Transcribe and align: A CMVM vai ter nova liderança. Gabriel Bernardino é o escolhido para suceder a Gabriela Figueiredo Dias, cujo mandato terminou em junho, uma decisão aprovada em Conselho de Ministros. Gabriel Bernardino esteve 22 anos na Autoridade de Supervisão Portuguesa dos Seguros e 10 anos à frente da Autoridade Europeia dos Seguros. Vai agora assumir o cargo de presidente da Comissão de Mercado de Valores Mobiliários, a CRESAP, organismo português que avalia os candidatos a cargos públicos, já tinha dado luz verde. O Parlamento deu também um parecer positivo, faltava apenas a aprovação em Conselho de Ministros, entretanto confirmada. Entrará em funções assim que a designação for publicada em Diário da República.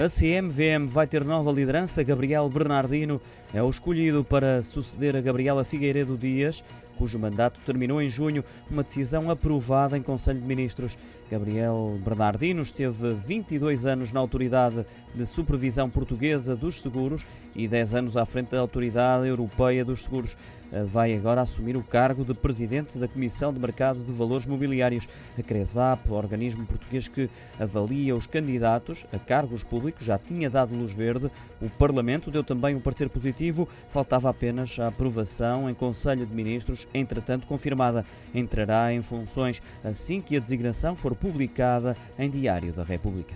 A 0.00 0.08
CMVM 0.08 0.88
vai 0.88 1.06
ter 1.06 1.22
nova 1.22 1.52
liderança. 1.52 2.02
Gabriel 2.02 2.48
Bernardino 2.48 3.20
é 3.52 3.62
o 3.62 3.68
escolhido 3.68 4.24
para 4.24 4.62
suceder 4.62 5.14
a 5.14 5.20
Gabriela 5.20 5.64
Figueiredo 5.64 6.16
Dias, 6.16 6.64
cujo 6.96 7.18
mandato 7.18 7.60
terminou 7.66 8.00
em 8.00 8.08
junho, 8.08 8.42
uma 8.70 8.82
decisão 8.82 9.30
aprovada 9.30 9.96
em 9.96 10.02
Conselho 10.02 10.40
de 10.40 10.46
Ministros. 10.46 10.96
Gabriel 11.30 11.98
Bernardino 12.04 12.62
esteve 12.62 13.12
22 13.12 13.86
anos 13.86 14.12
na 14.12 14.20
Autoridade 14.20 14.84
de 15.14 15.26
Supervisão 15.26 15.90
Portuguesa 15.90 16.56
dos 16.56 16.80
Seguros 16.80 17.26
e 17.54 17.68
10 17.68 17.94
anos 17.94 18.16
à 18.16 18.24
frente 18.24 18.50
da 18.50 18.60
Autoridade 18.60 19.28
Europeia 19.28 19.84
dos 19.84 20.04
Seguros. 20.04 20.36
Vai 20.86 21.14
agora 21.14 21.42
assumir 21.42 21.76
o 21.76 21.82
cargo 21.82 22.24
de 22.24 22.32
presidente 22.32 22.96
da 22.96 23.06
Comissão 23.06 23.52
de 23.52 23.60
Mercado 23.60 24.00
de 24.00 24.10
Valores 24.10 24.46
Mobiliários, 24.46 25.06
a 25.38 25.42
CRESAP, 25.42 26.10
organismo 26.10 26.64
português 26.64 27.08
que 27.08 27.28
avalia 27.60 28.16
os 28.16 28.26
candidatos 28.26 29.06
a 29.12 29.18
cargos 29.18 29.62
públicos, 29.62 29.91
já 30.00 30.18
tinha 30.18 30.48
dado 30.48 30.74
luz 30.74 30.92
verde. 30.92 31.30
O 31.60 31.68
Parlamento 31.70 32.30
deu 32.30 32.44
também 32.44 32.74
um 32.74 32.80
parecer 32.80 33.08
positivo, 33.08 33.68
faltava 33.90 34.30
apenas 34.30 34.78
a 34.78 34.88
aprovação 34.88 35.68
em 35.68 35.74
Conselho 35.74 36.26
de 36.26 36.34
Ministros, 36.34 36.86
entretanto 36.94 37.46
confirmada. 37.46 38.04
Entrará 38.34 38.92
em 38.92 39.02
funções 39.02 39.62
assim 39.82 40.20
que 40.20 40.36
a 40.36 40.40
designação 40.40 40.96
for 40.96 41.14
publicada 41.14 41.96
em 42.18 42.30
Diário 42.30 42.72
da 42.72 42.84
República. 42.84 43.34